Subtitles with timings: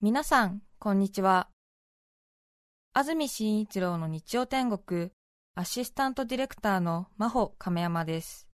[0.00, 1.48] 皆さん、こんにちは。
[2.92, 5.10] 安住紳一郎の日曜天国、
[5.56, 8.46] アシスタントディレクターの真帆亀山です。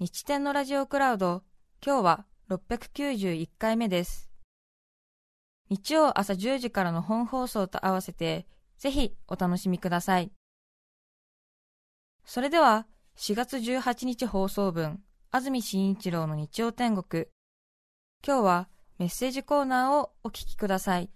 [0.00, 1.44] 日天のラジオクラウド、
[1.86, 4.28] 今日は691回目です。
[5.70, 10.32] 日曜朝10時からの本放送と合わせて、ぜひお楽しみください。
[12.24, 12.88] それでは、
[13.18, 17.26] 4月18日放送分、安住紳一郎の日曜天国。
[18.26, 21.10] 今日はメッセージコーナーをお聞きください。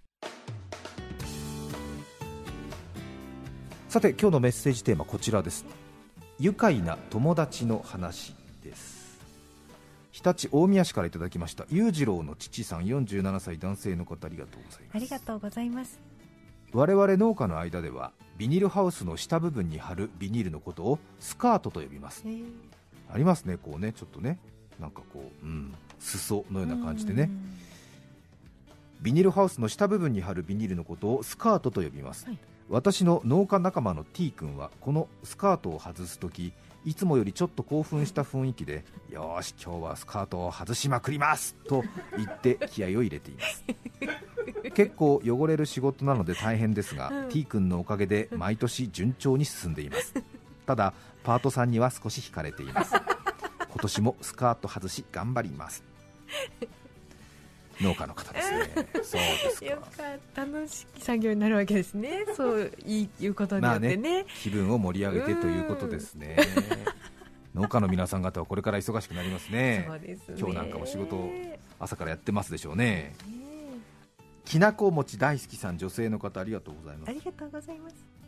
[3.87, 5.65] さて今日のメッセージテーマこちらです。
[6.39, 9.19] 愉快な友達の話です。
[10.11, 11.65] 日立大宮市からいただきました。
[11.69, 14.95] 裕次郎の父さん47歳男性の方ありがとうございます。
[14.95, 16.01] ありがとうございます。
[16.73, 22.25] 我々農家の間ではビニールハウスの下部分に貼るビニールのことをスカートと呼びます。
[23.09, 24.37] ありますねこうねちょっとね。
[24.81, 27.29] なんかこう、うん、裾のような感じでね。
[29.01, 32.37] ビニールハウスの下部分に貼るビニールのことをスカートと呼びます、はい、
[32.67, 36.51] 私の農家仲間の T 君はこのスカートを外すとき
[36.85, 41.83] いつもよりちょっと興奮した雰囲気でよし今日はスカートを外しまくりますと
[42.17, 43.63] 言って気合を入れています。
[44.75, 50.13] 結構汚れる仕事なので大変ですが、うん、T 君のおかげで毎年順調に進んでいます。
[50.65, 50.93] ただ
[51.23, 52.93] パートさんには少し惹かれています。
[52.93, 55.83] 今年もスカート外し頑張ります
[57.81, 58.69] 農家の方ですね。
[59.03, 62.25] そうですよか楽しい作業になるわけですね。
[62.35, 66.37] そういうことによってねね、気分を盛り上げてということですね。
[67.55, 69.85] 農家の皆さん方はこれから忙しくなりますね。
[69.87, 71.29] そうですね今日なんかも仕事
[71.79, 73.15] 朝からやってますでしょうね。
[74.45, 77.09] きなこ餅大好きさん女性の方ありがとうございます。
[77.09, 78.18] ありがとうございます。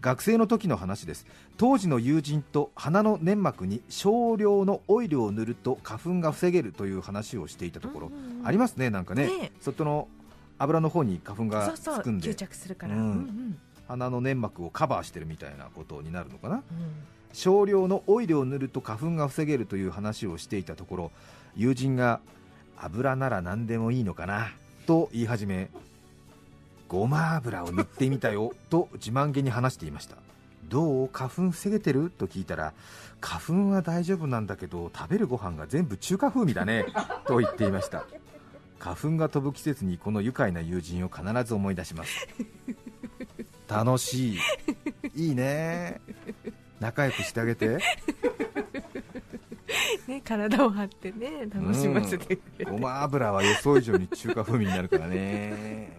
[0.00, 1.26] 学生の時の話です。
[1.56, 10.08] 当時の友人と鼻の粘膜に少量のオイルを塗ると花粉が防げるという話をしていたところ、うんうん、ありますねなんかね、ね、外の
[10.58, 12.28] 油の方に花粉がつくんで。
[13.88, 16.62] 鼻の粘膜をカバーしてるみたいなことになるのかな、うん、
[17.32, 21.12] 少量のオイルを塗ると花粉が防げるという話をしていたところ
[21.56, 22.20] 友人が
[22.76, 24.50] 油なら何でもいいのかな
[24.86, 25.70] と言い始め
[26.88, 30.16] ごま油を塗ってみたよ と自慢げに話していました。
[30.64, 32.10] どう花粉防げてる？
[32.10, 32.74] と聞いたら
[33.20, 36.86] 花粉は大丈夫なんだけど食べるご飯が全部中華風味だね
[37.26, 38.06] と言っていました。
[38.78, 42.28] 花粉が飛ぶ季節にこの愉快な友人を必ず思い出します。
[43.68, 44.40] 楽しい。
[45.14, 46.00] いいね。
[46.80, 47.78] 仲良くしてあげて。
[50.06, 55.92] ね、体を張ってね楽しませてくれて、うん、ごま油は予想以上に中華風味になるからね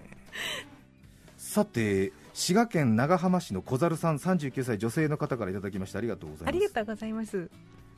[1.60, 6.48] さて滋賀県長浜市の小猿さん39歳女性の方からいただきましてありがとうございます。
[6.48, 7.50] ありがとうございます。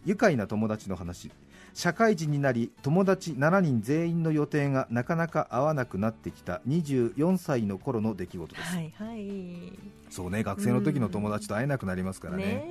[0.03, 1.31] 愉快な友達の話。
[1.75, 9.79] 社会人になり友達7人全員の予定がなかなか合わなくなってきた24歳の頃の出来事です、はいはい、
[10.09, 12.65] そうね学生の時の友達と会えなくなりますからね。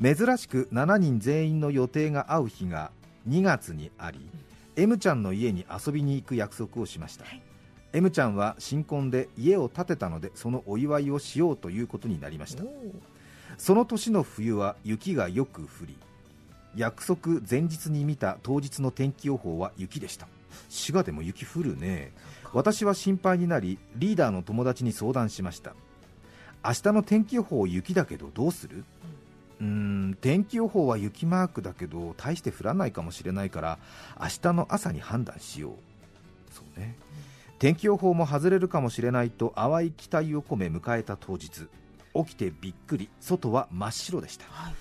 [0.00, 2.90] ね、珍しく7人全員の予定が合う日が
[3.28, 4.18] 2月にあり、
[4.76, 7.42] うん、M ちゃんの家に遊びに行く約束をしました、はい
[7.94, 12.64] M ちゃんは新婚で家を建てたのでそのお祝いをしようということになりました。
[13.56, 15.96] その年の冬は雪がよく降り
[16.74, 20.26] 約束前日に見た当日の天気予報は雪でした。
[20.68, 22.12] 滋賀でも雪降るね。
[22.52, 25.74] 私は心配になりリーダーの友達に相談しました。
[26.64, 28.84] 明日の天気予報雪だけどどうする？
[29.60, 33.78] うーん天気予報は雪マークだけど大して降らないかもしれないから
[34.20, 35.74] 明日の朝に判断しよう。
[36.52, 36.96] そうね
[37.64, 41.66] 天気予報も外れるかもしれないと淡い期待を込め迎えた当日。
[42.12, 43.08] 起きてびっくり。
[43.20, 44.74] 外は真っ白でした、はい、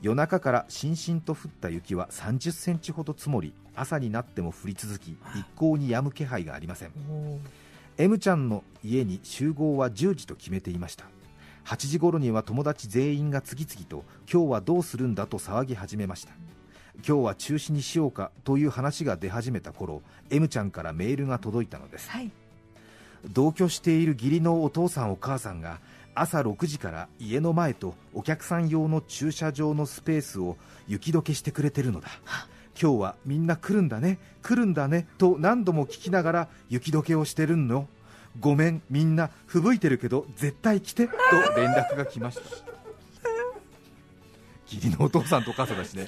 [0.00, 6.92] 夜中からしんしんと降った雪は30センチほど積もり朝になっても降り続き一向に止む気配がありません。
[7.98, 11.04] M ちゃんの家に集合は10時と決めていました。
[11.66, 14.02] 8時頃には友達全員が次々と
[14.32, 16.32] 今日はどうするんだと騒ぎ始めました
[16.96, 22.30] 今日は中止にしようかという話が出始めた頃 M ちゃんからメールが届いたのです、はい、
[23.28, 25.80] 同居している義理のお父さんお母さんが
[26.14, 30.56] 朝6時から家の前とお客さん用の駐車場のスペースを
[30.88, 32.08] 雪解けしてくれてるのだ。
[32.80, 37.88] 今日はみんな来るんだね来るんだねと何度も聞きながら雪解けをしてるの。
[38.38, 41.14] ごめんみんな吹雪いてるけど絶対来てと
[41.56, 42.42] 連絡が来ました。
[44.72, 46.06] 義理のお父さんとお母さんだしね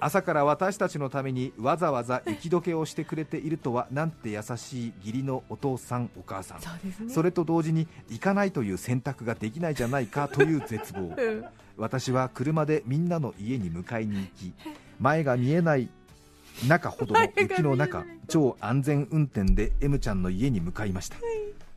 [0.00, 6.60] 朝から私たちのためにわざわざ雪解けをしてくれているとはなんて優しい義理のお父さんお母さん。
[6.60, 11.44] そ,、ね、それと同時に行かないという選択ができないじゃないかという絶望、うん、
[11.76, 14.52] 私は車でみんなの家に迎えに行き
[15.00, 15.88] 前が見えない
[16.66, 21.24] 中ほどの雪の中超安全運転で M ちゃんの家に向かいました、はい、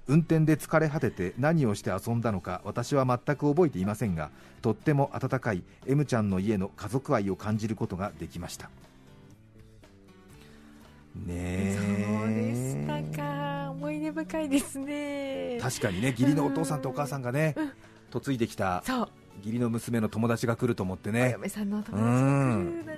[0.07, 4.29] 運転で疲れ果てて何をして遊んだのか私は全く覚えていませんが
[4.61, 8.69] とっても温かい M ちゃんの家の家族愛を感じることができました。
[11.25, 11.81] ねそ
[12.25, 13.71] うでしたか。
[13.71, 15.59] 思い出深いですね。
[15.61, 17.55] 確かにね義理のお父さんとお母さんがね
[18.13, 18.83] 嫁いできた
[19.37, 21.37] 義理の娘の友達が来ると思ってね。
[21.43, 21.53] 一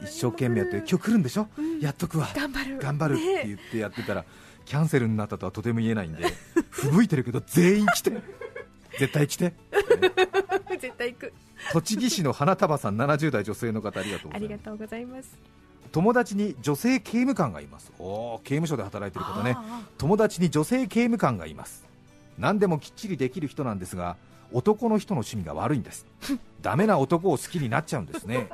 [0.09, 2.27] 生懸命やって今日来るんでしょ、うん、やっとくわ。
[2.35, 2.79] 頑張る。
[2.79, 4.27] 頑張るって言ってやってたら、ね、
[4.65, 6.25] キャンセルになったとはとても言えないんで
[6.71, 8.12] 吹雪いてるけど全員来て。
[9.00, 9.54] 絶対来て。
[10.80, 11.33] 絶対行く。
[11.71, 15.38] 栃木市の花束さん70代女性の方ありがとうございます。
[15.92, 17.92] 友達に女性刑務官がいます。
[18.00, 19.56] お刑務所で働いてる方ね。
[19.98, 21.86] 友達に女性刑務官がいます。
[22.38, 24.18] 何でもきっちりできる人なんですが
[24.51, 26.06] 男の人の趣味が悪いんです。
[26.62, 28.50] ダメな男を好きになっちゃうんですね。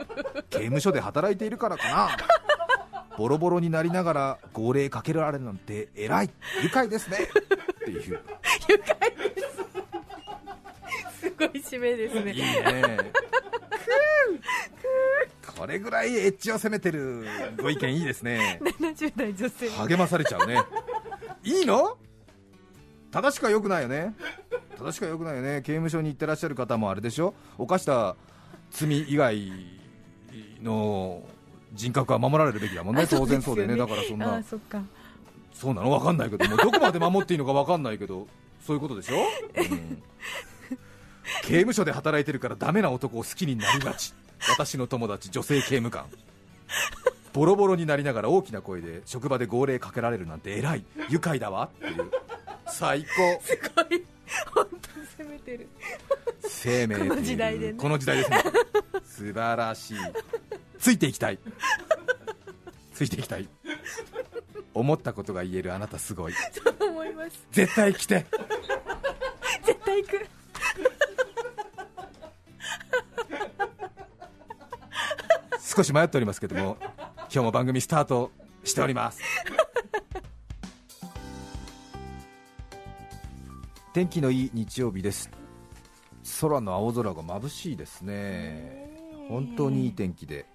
[0.49, 2.09] 刑務所で働いているからかな
[3.19, 6.29] ボロボロになりながら号令かけられるなんて偉い
[6.63, 7.17] 愉快ですね。
[7.17, 8.01] っていう。
[8.69, 9.41] 愉快で
[11.19, 11.27] す。
[11.27, 12.31] すごい締めですね。
[12.31, 12.97] いいね。
[15.57, 17.25] これぐらいエッジを攻めてる。
[17.61, 18.61] ご意見いいですね。
[18.63, 19.69] 70代女性。
[19.69, 20.61] 励まされちゃうね。
[21.43, 21.97] いいの？
[23.11, 24.15] 正しくはよくないよね。
[24.77, 25.61] 正しくはよくないよね。
[25.61, 27.33] 刑務所に行ってらっしゃる方もあれでしょ？
[27.57, 28.15] 犯した
[28.71, 29.51] 罪以外
[30.61, 31.27] の
[31.73, 33.05] 人格は守られるべきだもんね。
[33.07, 33.75] 当然そうでね。
[33.77, 34.41] だからそんな。
[35.53, 35.89] そうなの？
[35.89, 36.49] 分かんないけど。
[36.49, 38.27] もどこまで守っていいのか分かんないけど。
[38.65, 40.03] そういうことでしょ、うん、
[41.43, 44.13] 刑務所で働いてるからダメな男を好きになりがち。
[44.49, 46.05] 私の友達女性刑務官。
[47.33, 50.85] ボロボロになりながら大きな声で職場で号令かけられるなんて偉い。
[51.09, 51.69] 愉快だわ。
[51.75, 52.11] っていう。
[52.67, 53.41] 最高。
[53.43, 54.03] すごい。
[54.53, 55.67] 本当攻めてる。
[56.47, 58.43] 生命この時代で、ね、この時代ですね。
[59.03, 59.97] 素晴らしい。
[60.79, 61.39] ついていきたい
[62.99, 63.47] ついていきたい。
[64.73, 66.33] 思ったことが言えるあなたすごい。
[66.33, 67.47] そう思います。
[67.49, 68.25] 絶対来て。
[69.63, 70.27] 絶対行く。
[75.61, 78.31] 少し迷っておりますけども今日も番組スタート
[78.65, 79.21] しております。
[83.93, 85.31] 天気のいい日曜日です。
[86.41, 88.89] 空の青空が眩しいですね。
[89.29, 90.45] 本当にいい天気で、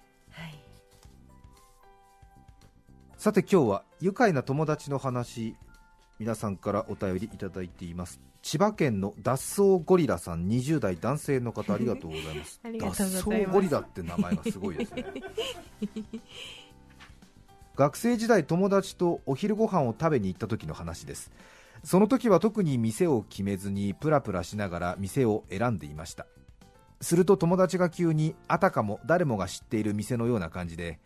[3.25, 5.55] さて今日は愉快な友達の話
[6.19, 8.21] 皆さんからお便りいただいています。
[8.43, 12.61] 千葉県の脱走ゴリラさん20代男性の方 ありがとうございます。
[12.63, 15.05] 脱走ゴリラって名前がすごいですね。
[17.75, 21.31] 学生時代友達とお昼ご飯を食べに行った時の話です。
[21.83, 26.27] その時は特に店を決めずにプラプラしながら店を選んでいました。
[27.01, 30.99] すると友達が急にあたかも誰もが知っている店のような感じで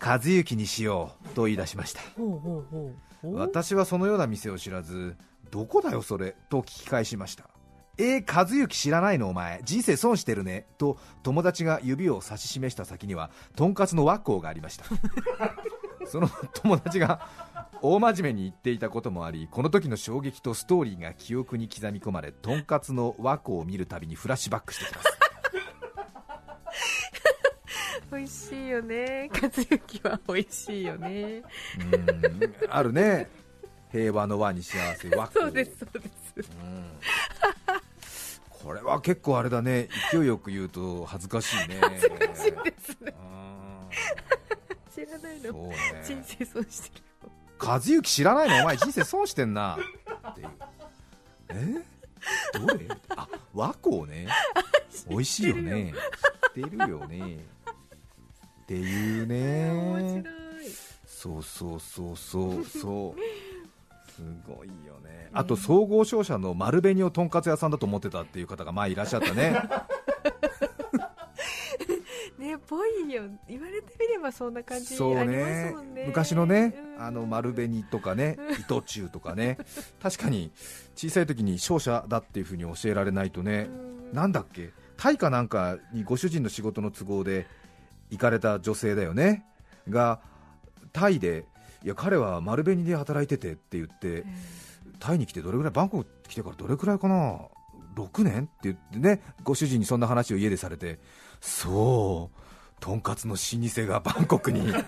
[0.00, 2.00] 和幸にしようと言い出しました。
[3.22, 5.16] 私はそのような店を知らず
[5.50, 7.44] どこだよそれと聞き返しました。
[7.98, 14.84] えー、和幸知らないのお前人生損してるねと友達が指を指し示した先にはとんかつの和光がありました。
[16.06, 17.28] その友達が
[17.82, 25.19] 大真面目に言っていたこともありこの時の衝撃とストーリーが記憶に刻み込まれとんかつの和光を見るたびにフラッシュバックしてきます
[28.12, 29.30] 美味しいよね。
[29.32, 31.42] 和幸は美味しいよね。
[31.92, 32.54] うん。
[32.68, 33.28] あるね。
[33.92, 36.08] 平和の和に幸せ和 そうですそうで
[36.44, 36.84] す、うん、
[38.48, 39.88] これは結構あれだね。
[40.12, 41.80] 勢いよく言うと恥ずかしいね。
[41.82, 43.14] 恥ずかしいですね。
[44.94, 47.04] 知らないの、ね、人生損してる
[47.58, 48.62] 和幸知らないの？
[48.62, 49.76] お前人生損してんな。
[50.30, 50.48] っていう。
[51.48, 51.74] え？
[52.58, 52.86] どれ？
[53.08, 54.28] あ和光ね。
[55.10, 55.92] 美味しいよね。
[56.54, 57.38] 知ってるよね
[58.70, 60.22] っていうね。
[61.04, 62.64] そうそうそうそう。
[62.70, 63.20] そう。
[64.12, 65.28] すごいよね。
[65.32, 69.56] あと総合商社の丸紅をとんかつ屋さんだと思ってたっていう方が前いらっしゃったね。
[72.38, 73.24] ねぽいよ。
[73.48, 76.04] 言われてみればそんな感じありますもんね。
[76.06, 79.58] 昔のね、うん、あの丸紅とかね 糸中とかね。
[80.00, 80.52] 確かに
[80.94, 84.70] 小さい時に商社だっていうふうに教えられないとね、うん、なんだっけ？
[84.96, 87.46] タイかなんかにご主人の仕事の都合で
[88.10, 89.44] 行かれた女性だよね。
[89.88, 90.20] が
[90.92, 91.44] タイで
[91.82, 94.24] いや彼は丸紅で働いててって言って、
[94.98, 97.40] タイに来てどれぐらいバンコク来てからどれくらいかな
[97.96, 98.42] ？6年？
[98.42, 100.98] って言ってねご主人にそんな話を家でされて
[101.40, 102.40] そう
[102.80, 104.72] とんかつの老舗がバンコクに。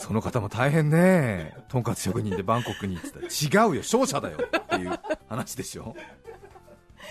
[0.00, 1.56] その方も大変ね。
[1.68, 2.96] とんかつ職人でバンコクに。
[2.96, 4.98] って言ったら違うよ商社だよっていう
[5.28, 5.96] 話でしょ。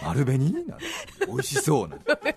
[0.02, 0.52] 丸紅？
[0.54, 0.64] なん
[1.28, 2.37] 美味しそうなまあ、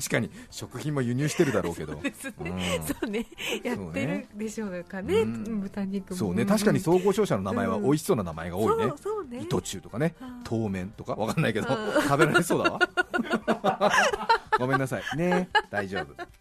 [0.00, 1.92] 確かに食品も輸入してるだろうけど。
[1.92, 3.26] そうですね、そうね。
[3.62, 6.16] やってるでしょうかね、豚肉も。
[6.16, 6.46] そうね。
[6.46, 9.42] 確かに総合商社の名前は美味しそうな名前が多いね、そうね。
[9.42, 10.14] 糸中とかね。
[10.44, 11.14] 当面とか？
[11.14, 11.68] わかんないけど。
[12.02, 12.80] 食べられそうだわ。
[14.58, 15.16] ごめんなさい。
[15.16, 15.50] ね。
[15.70, 16.39] 大丈夫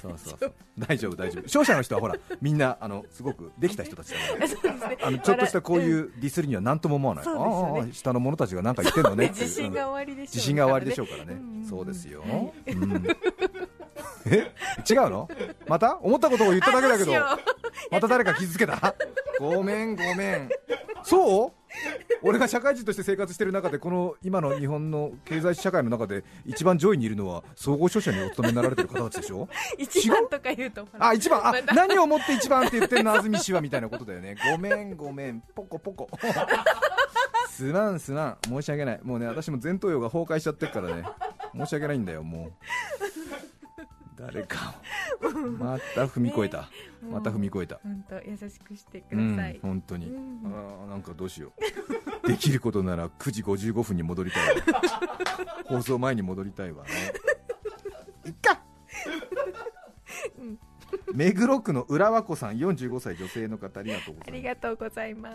[0.00, 0.52] そうそうそう。
[0.78, 1.42] 大丈夫大丈夫。
[1.44, 11.36] 勝者の人はほらみんなあのすごくできた人たちだから、あのちょっとしたこういうディスりには何とも思わない、ああ下の者たちが何か言ってんのね自信が終わりでしょう、自信が終わりでしょうからね、
[11.68, 13.02] そうですよ、うん
[14.26, 14.52] え？
[14.88, 15.28] 違うの？
[15.66, 15.96] また？
[15.96, 17.12] 思ったことを言っただけだけど。
[17.90, 18.94] また誰か傷つけた？
[19.38, 20.48] ごめんごめん。
[21.02, 21.52] そう？
[22.22, 29.48] 俺が社会人として生活している中でこの今の日本の経済社会の中で一番上位にいるのは総合商社にお勤めになられてる方たちでしょ？
[29.78, 31.46] 一番とか言うとあ一番。
[31.46, 33.12] あ、何をもって一番って言ってんの？
[33.14, 34.36] 安住氏はみたいなことだよね。
[34.52, 36.08] ごめんごめんポコポコ。
[37.50, 38.38] すまんすまん。
[38.48, 39.00] 申し訳ない。
[39.02, 41.04] もうね私も前頭葉が崩壊しちゃってるからね。
[41.56, 42.52] 申し訳ないんだよもう。
[44.16, 44.74] 誰か
[45.58, 46.66] また踏み越えた、ね、
[47.10, 47.80] また踏み越えた。
[47.82, 51.52] 本当優しくしてください、うん、本当に、うん、あなんかどうしよ
[52.24, 52.28] う。
[52.28, 54.56] できることなら9時55分に戻りたい
[55.66, 56.90] 放送前に戻りたいわね。
[58.26, 58.60] いっか、
[60.38, 60.58] うん、
[61.14, 64.28] 目黒区の浦和子さん45歳女性の方ありがとうございます。
[64.28, 65.34] ありがとうございます。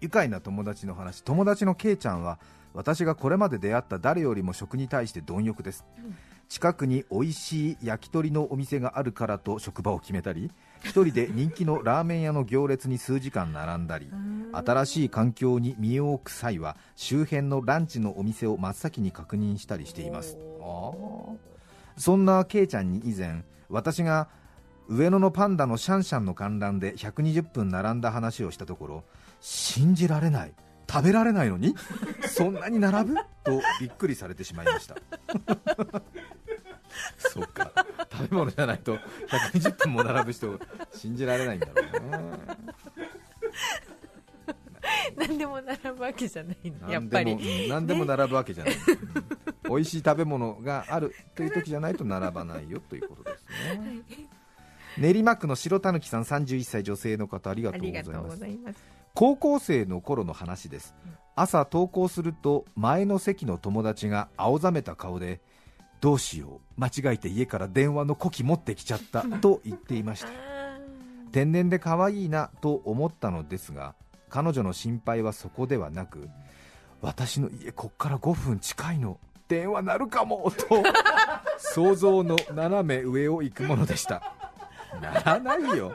[0.00, 1.22] 愉快な友達の話。
[1.24, 2.38] 友達のけいちゃんは
[2.74, 6.16] 私がこれまで出会った誰よりも食に対して貪欲です、うん
[6.48, 10.50] 近くに美味しい焼き鳥のお店があるからと職場を決めたり
[10.82, 14.10] 1人で人気のラーメン屋の行列に数時間並んだり
[14.52, 20.38] 新しい環境に身を置く際は周辺のランチのお店を真っ先に確認したりしています。
[21.98, 24.28] そんなケイちゃんに以前私が
[24.88, 29.04] 上野のパンダのシャンシャンの観覧で120分並んだ話をしたところ
[29.40, 30.52] 信じられない。
[30.90, 31.74] 食べられないのに？
[32.26, 33.16] そんなに並ぶ？
[33.44, 34.96] とびっくりされてしまいました
[37.18, 37.70] そっか。
[38.10, 40.58] 食べ物じゃないと120分も並ぶ人
[40.92, 42.20] 信じられないんだろうな
[45.16, 46.90] 何でも並ぶわけじゃないの。
[46.90, 47.68] やっぱり。
[47.68, 48.80] 何でも並ぶわけじゃない、ね、
[49.64, 53.44] 美味しい食べ物があるという時じゃないと並ばないよということです
[53.76, 54.02] ね、
[54.96, 58.98] 練馬区の白たぬきさん31歳女性の方ありがとうございます。
[59.14, 60.94] 高校生の頃の話です。
[61.34, 65.40] 朝登校すると前の席の友達が青ざめた顔で
[66.00, 66.80] どうしよう。
[66.80, 69.22] 間違えて家から電話の呼気持ってきちゃった。
[69.40, 70.28] と言っていました。
[71.32, 73.94] 天然で可愛いなと思ったのですが
[74.30, 76.30] 彼女の心配はそこではなく
[77.02, 79.18] 私の家こっから5分近いの。
[79.48, 80.82] 電話鳴るかもと
[81.56, 84.34] 想像の斜め上を行くものでした。
[85.00, 85.94] ならないよ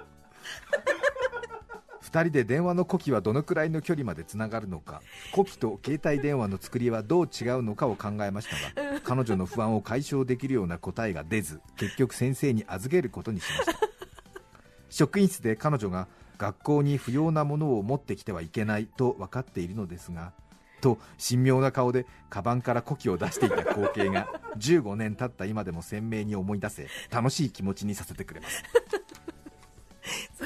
[2.14, 5.02] 2人で電話の呼気はどのくらいの距離までつながるのか
[5.32, 13.74] 呼気と携帯電話の作りはどう違うのかを考えましたが彼女の不安を解消できるような答えが出ず結局先生に預けることにしました。
[14.92, 20.34] 職員室で彼女が学校に不要なものを持ってきてはいけないと分かっているのですが
[20.82, 24.28] と神妙な顔でカバンから呼気を出していた光景が
[24.60, 28.64] 15年経った今でも鮮明に思い出せ楽しい気持ちにさせてくれます。
[28.92, 29.03] そ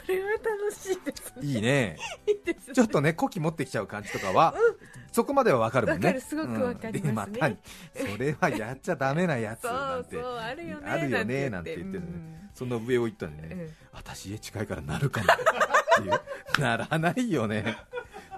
[0.08, 1.98] れは楽しいです、ね、いいね。
[2.28, 4.78] いいです、ね、ちょっとね古希持ってきちゃう感じとかは、うん、
[5.12, 6.20] そこまではわかるもんね。
[6.20, 7.60] すごくわかりますね、
[8.00, 11.98] うん、それはやっちゃダメなやつなんてあるよねあるよねなんて言って。
[11.98, 16.62] るね、うん、その上を行ったんでね、うん、私家近いからなるかもっていう。
[16.62, 17.78] ならないよね。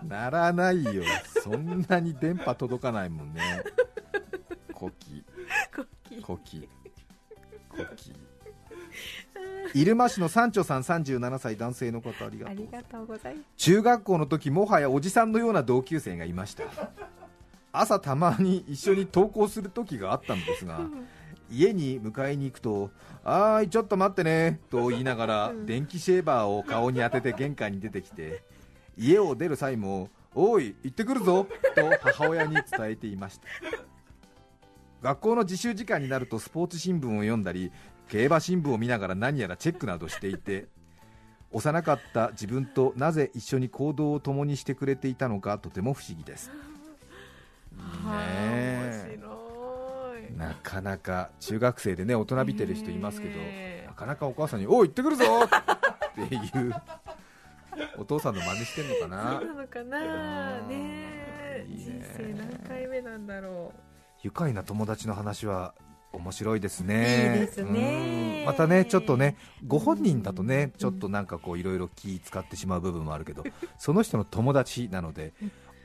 [0.08, 1.04] ならないよ。
[1.44, 3.64] そんなに電波届かないもんね。
[4.78, 5.24] 古希。
[6.24, 6.70] 古希。
[7.70, 8.14] 古希
[9.76, 12.48] 入間市の三丁さん37歳男性の方ありが
[12.84, 13.06] とう。
[13.06, 13.46] ございます。
[13.58, 16.64] 中学校の時もはやおじさんのような同級生がいました。
[17.72, 20.82] 朝たまに一緒に登校する時があったんですが
[21.52, 22.90] 家に迎えに行くと
[23.24, 28.44] 「あーいちょっと待ってね」と言いながら電気シェーバーを顔に当てて玄関に出てきて
[28.98, 33.48] 家を出る際も「おい行ってくるぞ」と母親に伝えていました。
[35.02, 37.72] 学校の自習時間になるとスポーツ新聞を読んだり
[38.10, 40.68] 競馬新聞を見ながら何やらチェックなどしていて
[41.52, 46.52] 幼かった自分となぜ一緒に行動を共にしてくれていたのかとても不思議です。
[48.06, 49.18] ね
[50.36, 53.40] なかなか中学生でね大人びてる人いますけど、
[53.88, 56.74] なかなかお母さんに「おい行ってくるぞ!」っていう
[57.98, 59.40] お父さんの真似してんのかな？
[59.40, 60.62] そうなのかな？
[60.68, 61.66] ね。
[61.68, 63.80] 人生何回目なんだろう。
[64.24, 65.74] 愉快な友達の話は
[66.12, 67.34] 面白いですね。
[67.40, 68.44] いいですね。
[68.46, 69.38] またね、ちょっとね、
[69.68, 73.44] ご本人だとね、ちょっとなんかこういろいろ気使ってしまう部分もあるけど、
[73.78, 75.34] その人の友達なので、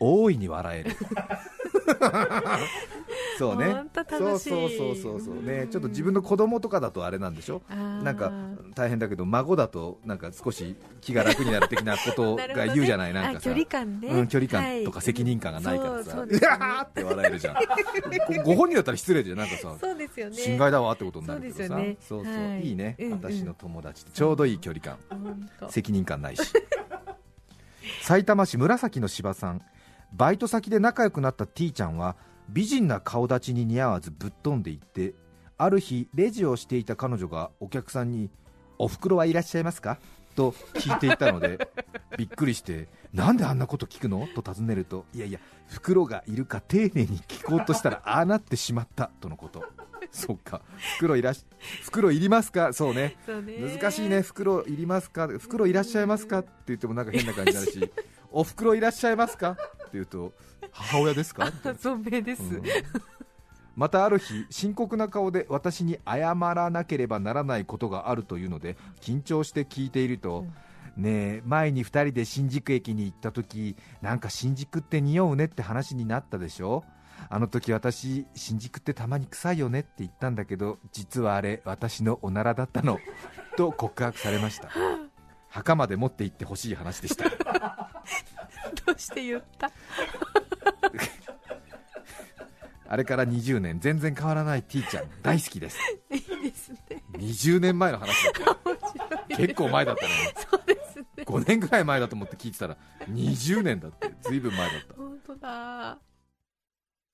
[0.01, 0.97] 大いに笑える。
[3.39, 3.85] そうね。
[4.09, 5.69] そうそうそうそうそうね。
[5.71, 7.63] ちょっと自分の子供とかだとあれなんでしょ？
[7.69, 8.33] なんか
[8.75, 17.57] 大変だけど孫だとなんか少し気が楽になる的なことが 言うじゃない、なんか距離感ね、うん、距離感とか責任感がないからさ、 うわーって笑えるじゃん。
[18.45, 19.39] ご本人だったら失礼じゃん。
[19.39, 19.77] なんかさ。
[19.81, 20.37] そうですよね。
[20.37, 21.81] 心外だわってことになるけどさ。
[22.01, 22.73] そうそうい。
[22.73, 22.97] いね。
[23.11, 24.99] 私の友達ちょうどいい距離感。
[25.71, 26.43] 責任感ないし。
[28.03, 29.63] 埼玉市紫の芝さん。
[30.13, 32.15] バイト先で仲良くなった T ちゃんは
[32.49, 35.15] 美人な顔立ちに似合わずぶっ飛んでいって
[35.57, 38.31] ある日レジをしていた彼女がお客さんに
[38.79, 39.99] 「おふくろはいらっしゃいますか?」
[40.37, 41.69] と聞いていたので
[42.19, 44.27] びっくりしてなんであんなこと聞くの？
[44.35, 49.65] と尋ねるといやいや袋がいるか丁寧に聞こうとしたら ああなってしまったとのこと。
[50.11, 50.61] そっか
[50.97, 51.45] 袋いらし
[51.83, 52.73] 袋いりますか？
[52.73, 53.17] そうね。
[53.81, 56.41] 難しいね袋いりますか袋いらっしゃいますか？
[56.41, 57.93] って言ってもなんか変な感じになるし
[58.31, 59.57] お袋いらっしゃいますか？
[59.99, 60.33] って言うと
[60.73, 61.45] 母親ですか？
[61.65, 62.63] 存命です、うん、
[63.77, 70.47] またある日深刻な顔で私に謝らなければならないことがあるというので緊張して聞いていると、
[70.97, 76.85] うん、ねえ前に2人で新宿駅に行った時なんか新宿って匂うねって話になったでしょ？
[77.31, 82.99] あの時私新宿ってたまに臭いよねって言ったんだけど実はあれ私のおならだったの
[83.57, 84.69] と告白されました。
[85.49, 87.27] 墓まで持って行ってほしい話でした
[88.99, 89.71] して言った。
[92.87, 95.79] あれから20年全然変わらない T ちゃん大好きです。
[96.11, 97.03] いいですね。
[97.15, 98.59] 20年前の話だっ
[99.29, 100.11] た結構前だったね。
[100.51, 101.07] そうですね。
[101.25, 102.77] 5年ぐらい前だと思って聞いてたら
[103.11, 104.95] 20年だってずいぶん前だった。
[104.95, 105.99] 本当だ。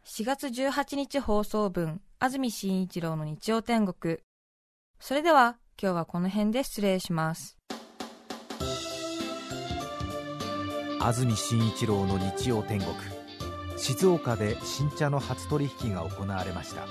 [0.04, 4.18] 4月18日放送分安住紳一郎の日曜天国。
[4.99, 7.56] それでは今日はこの辺で失礼します
[11.02, 12.92] 安住紳一郎の日曜天国。
[13.78, 16.83] 静岡で新茶の初取引が行われました。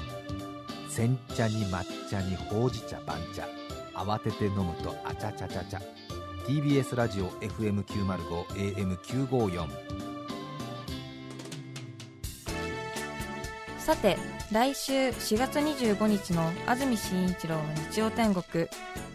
[0.90, 3.48] 煎茶に抹茶にほうじ茶番茶。
[3.94, 5.82] 慌てて飲むとあちゃちゃちゃちゃ。
[6.48, 8.46] TBS ラジオ FM905
[9.28, 9.68] AM954
[13.78, 14.18] さて
[14.52, 18.44] 来週4月25日の安住紳一郎の日曜天国。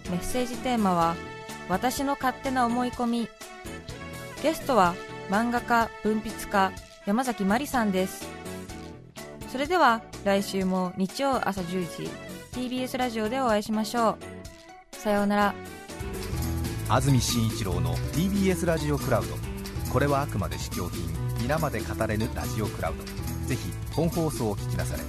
[0.09, 1.17] メッセージテーマは
[1.69, 3.29] 「私の勝手な思い込み」
[4.45, 4.95] ゲストは
[5.31, 6.71] 漫画家文筆家
[7.07, 8.29] 山崎まりさんです。
[9.51, 12.11] それでは来週も日曜朝10時
[12.53, 14.19] TBS ラジオでお会いしましょ
[14.93, 14.97] う。
[14.97, 15.55] さようなら。
[16.91, 19.35] 安住紳一郎の TBS ラジオクラウド。
[19.91, 21.09] これはあくまで試供品
[21.41, 23.49] 皆まで語れぬラジオクラウド。
[23.49, 25.03] ぜひ本放送を聞きなされ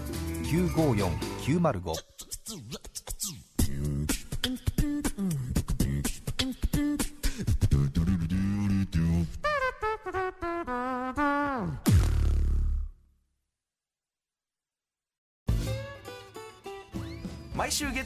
[0.45, 1.93] 954905